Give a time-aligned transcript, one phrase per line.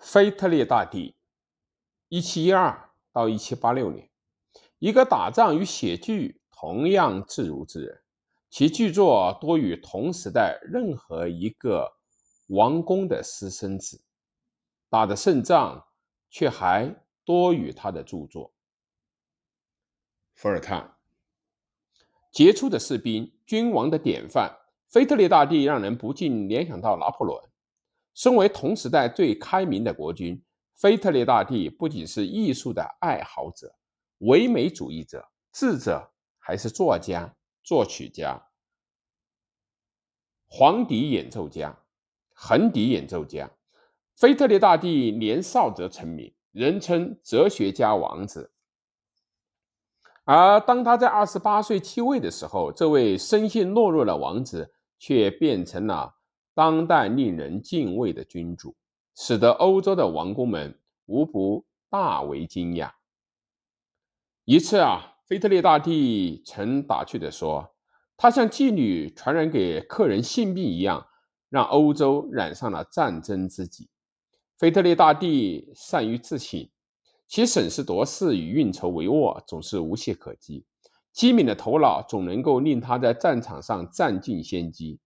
[0.00, 1.14] 腓特烈大帝，
[2.08, 4.08] 一七一二到一七八六年，
[4.78, 8.02] 一个打仗与写剧同样自如之人，
[8.48, 11.98] 其剧作多与同时代任何一个
[12.48, 14.02] 王公的私生子。
[14.88, 15.86] 打的胜仗，
[16.30, 18.54] 却还多于他的著作。
[20.34, 20.92] 伏尔泰，
[22.32, 24.56] 杰出的士兵，君王的典范。
[24.88, 27.49] 腓特烈大帝让人不禁联想到拿破仑。
[28.14, 30.42] 身为同时代最开明的国君，
[30.76, 33.74] 腓特烈大帝不仅是艺术的爱好者、
[34.18, 38.42] 唯美主义者、智者，还是作家、作曲家、
[40.46, 41.78] 黄笛演奏家、
[42.34, 43.50] 横笛演奏家。
[44.16, 48.52] 腓特烈大帝年少则成名，人称哲学家王子。
[50.24, 56.19] 而当他在二十八岁继位的时候，这位生性懦弱的王子却变成了。
[56.60, 58.76] 当代令人敬畏的君主，
[59.16, 62.90] 使得欧洲的王公们无不大为惊讶。
[64.44, 67.74] 一次啊，腓特烈大帝曾打趣地说
[68.14, 71.06] ：“他像妓女传染给客人性病一样，
[71.48, 73.88] 让欧洲染上了战争之疾。”
[74.60, 76.68] 腓特烈大帝善于自省，
[77.26, 80.66] 其审时度势与运筹帷幄总是无懈可击，
[81.10, 85.00] 机敏的头脑总能够令他在战场上占尽先机。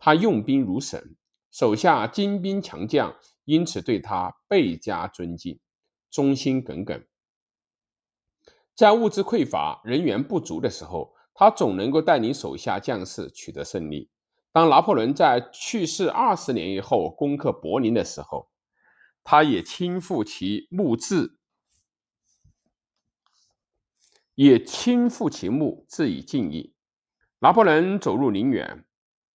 [0.00, 1.14] 他用兵如神，
[1.50, 5.60] 手下精兵强将因此对他倍加尊敬，
[6.10, 7.04] 忠心耿耿。
[8.74, 14.10] 在物资匮乏、人员不足的时候，他总能够带领手下将士取得胜利。
[14.52, 18.50] 当拿破仑在去世二十年以后攻克柏林的时候，
[19.22, 21.38] 他也亲赴其墓志，
[24.34, 26.74] 也亲赴其墓致以敬意。
[27.40, 28.86] 拿破仑走入陵园。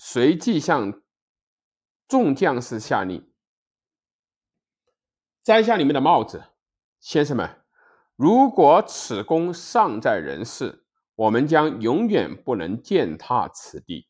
[0.00, 1.02] 随即向
[2.06, 3.32] 众将士下令
[5.42, 6.44] ：“摘下你们的帽子，
[7.00, 7.64] 先生们！
[8.14, 14.08] 如果此公尚在人世，我们将永远不能践踏此地。”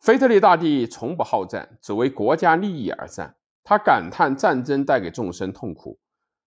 [0.00, 3.36] 腓特烈大帝从不好战，只为国家利益而战。
[3.62, 6.00] 他感叹战争带给众生痛苦，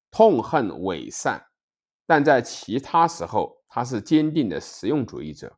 [0.09, 1.45] 痛恨伪善，
[2.07, 5.55] 但在其他时候，他是坚定的实用主义者，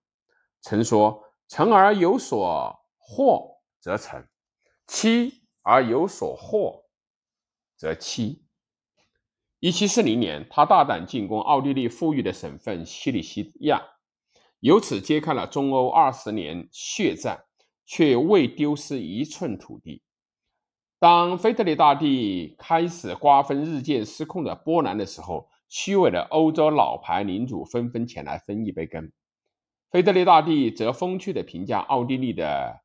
[0.59, 1.24] 曾说。
[1.47, 4.27] 成而有所获则成，
[4.87, 6.85] 欺而有所获
[7.77, 8.43] 则欺。
[9.59, 13.81] 一七四零年，他大胆进攻奥地利富裕的省份西里西亚，
[14.59, 17.45] 由此揭开了中欧二十年血战，
[17.85, 20.03] 却未丢失一寸土地。
[20.99, 29.11] 当腓特烈大帝开始瓜分日渐失控的波兰的时候，虚伪的欧洲老牌领主纷纷前来分一杯羹。
[29.95, 32.81] 腓特烈大帝则风趣地评价奥地利的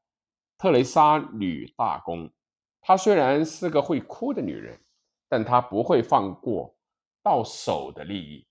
[0.57, 2.31] 特蕾莎女大公
[2.81, 4.79] ：“她虽然是个会哭的女人，
[5.29, 6.77] 但她不会放过
[7.21, 8.47] 到手的利益。”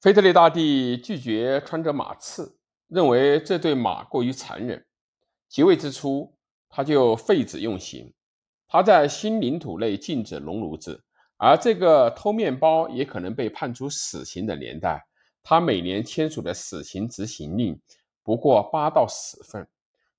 [0.00, 4.86] 腓特烈大帝拒绝穿着马刺，认为这对马过于残忍。
[5.48, 6.32] 即位之初，
[6.68, 8.14] 他就废止用刑。
[8.68, 11.02] 他在新领土内禁止农奴制，
[11.36, 15.04] 而这个偷面包也可能被判处死刑的年代。
[15.42, 17.80] 他每年签署的死刑执行令
[18.22, 19.66] 不过八到十份。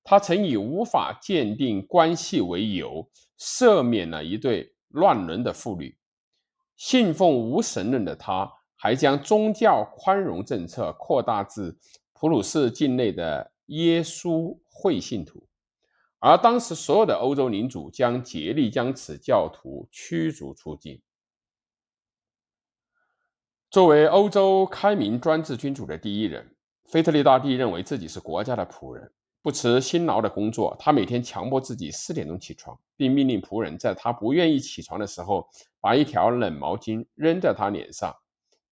[0.04, 5.98] 他曾以无法鉴定关系为由，赦免了一对乱伦的妇女。
[6.76, 11.78] 信奉无神论的他，还将宗教宽容政策扩大至
[12.12, 15.48] 普鲁士境内的耶稣会信徒，
[16.20, 21.02] 而当时所有的欧洲领主将竭力将此教徒驱逐出境。
[23.74, 26.48] 作为欧洲开明专制君主的第一人，
[26.86, 29.12] 腓特烈大帝认为自己是国家的仆人，
[29.42, 30.78] 不辞辛劳的工作。
[30.80, 35.48] 他每天强迫自己四点钟起床，并命令仆人在他不愿意起床的时候，
[35.82, 38.16] 把一条冷毛巾扔在他脸上。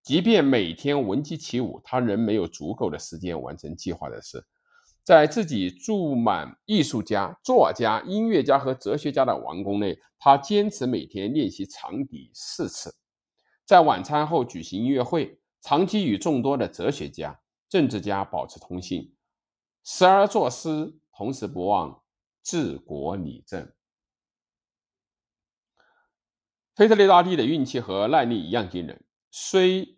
[0.04, 4.46] 即便每天闻鸡起舞，他仍没有足够的时间完成计划的事。
[5.04, 12.94] 在自己住满艺术家、作家、音乐家和哲学家的王宫内，他坚持每天练习长笛四次。
[13.72, 17.40] 在晚餐后举行音乐会，长期与众多的哲学家、
[17.70, 19.16] 政治家保持通信，
[19.82, 22.04] 时而作诗，同时不忘
[22.44, 23.72] 治国理政。
[26.76, 29.98] 腓特烈大帝的运气和耐力一样惊人，虽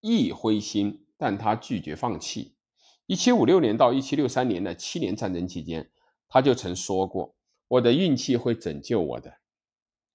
[0.00, 2.56] 亦灰心，但他拒绝放弃。
[3.04, 5.92] 一七五六年到一七六三年的七年战争期间，
[6.28, 7.36] 他就曾说过
[7.68, 9.40] ：“我的运气会拯救我的。”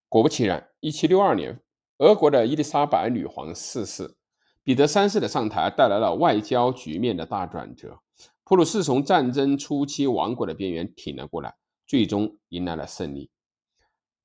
[0.10, 1.62] 果不其然，一七六二年。
[1.98, 4.18] 俄国的伊丽莎白女皇逝世，
[4.64, 8.00] 彼得三世的上台带来了外交局面的大转折。
[8.44, 11.56] 普鲁士从战争初期亡国的边缘挺了过来，
[11.88, 13.32] 最终迎来了胜利。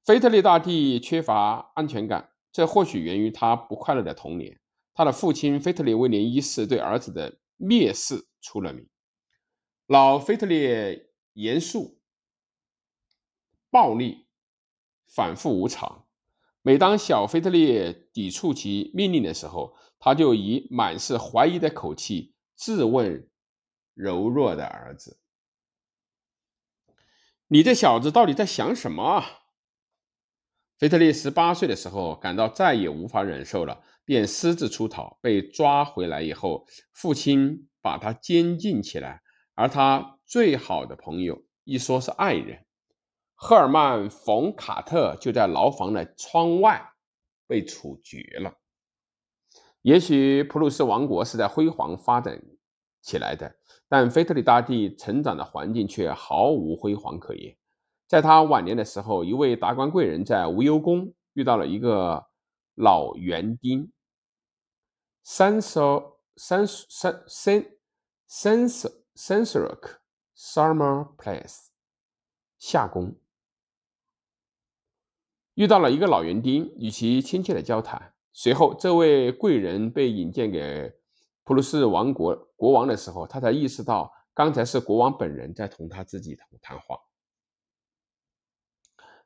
[0.04, 4.60] 腓特烈大帝缺乏安全感，这或许源于他不快乐的童年。
[4.92, 8.86] 他的父亲腓特烈威廉一世对儿子的蔑视出了名。
[9.86, 11.98] 老腓特烈严肃、
[13.70, 14.26] 暴力、
[15.06, 16.01] 反复无常。
[16.62, 23.28] 每当小腓特烈抵触其命令的时候，他就以满是怀疑的口气质问
[23.94, 25.18] 柔弱的儿子
[27.48, 29.26] ：“你这小子到底在想什么？”啊？”
[30.78, 35.18] 腓特烈十八岁的时候，感到再也无法忍受了，便私自出逃。
[35.20, 39.22] 被抓回来以后，父亲把他监禁起来，
[39.54, 42.64] 而他最好的朋友，一说是爱人，
[43.44, 46.92] 赫尔曼·冯·卡特就在牢房的窗外
[47.48, 48.54] 被处决了。
[49.80, 52.40] 也许普鲁士王国是在辉煌发展
[53.00, 53.56] 起来的，
[53.88, 57.56] 但腓特烈大帝成长的环境却毫无辉煌可言。
[58.06, 62.28] 在他晚年的时候，一位达官贵人在无忧宫遇到了一个
[62.76, 63.90] 老园丁
[65.26, 66.84] ，Sensor Sens
[67.26, 69.96] San，Sans，Sensorok
[70.36, 71.70] Summer Place
[72.56, 73.16] 夏宫，
[75.54, 78.14] 遇到了一个老园丁，与其亲切的交谈。
[78.32, 80.90] 随后，这位贵人被引荐给
[81.44, 86.98] 普鲁士王国国王的时候，他才意识到刚才是国王本人在同他自己谈谈话。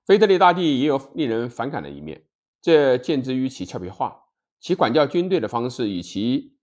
[0.04, 2.26] 腓特烈大帝也有令人反感的一面，
[2.60, 4.24] 这见之于其俏皮话。
[4.58, 6.56] 其管教军队的方式以及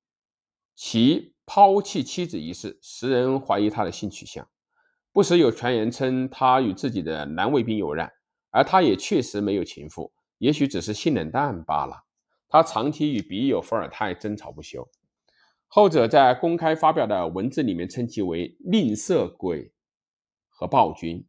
[0.76, 4.48] 其抛弃妻子一事，使人怀疑他的性取向。
[5.14, 8.12] 不时有传言称他与自己的男卫兵有染，
[8.54, 12.04] 而他也确实没有情妇，也许只是性冷淡罢了。
[12.48, 14.88] 他长期与笔友伏尔泰争吵不休，
[15.68, 19.74] 后者在公开发表的文字里面称其为吝啬鬼
[20.50, 21.26] 和暴君。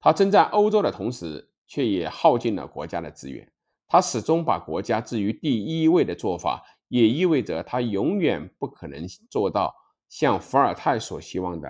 [0.00, 3.52] 他征战欧洲的同时，却也耗尽了国家的资源。
[3.86, 9.74] 他始终把国家置于第一位的做法，也意味着他永远不可能做到
[10.08, 11.68] 像伏尔泰所希望的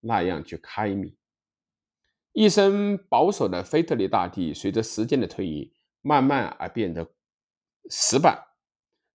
[0.00, 1.14] 那样去开明。
[2.38, 7.04] 一生保守的腓特烈大帝，随着时间的推移，慢慢而变得
[7.90, 8.40] 死板。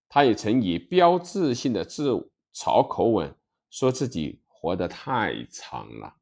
[0.10, 2.12] 他也曾以标志性的自
[2.54, 3.34] 嘲口吻
[3.70, 6.18] 说自己活得太长了。